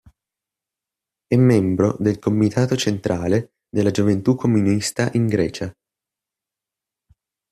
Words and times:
È 1.27 1.35
membro 1.35 1.95
del 1.99 2.17
Comitato 2.17 2.75
Centrale 2.75 3.53
della 3.69 3.91
Gioventù 3.91 4.33
Comunista 4.33 5.07
di 5.09 5.23
Grecia. 5.27 5.71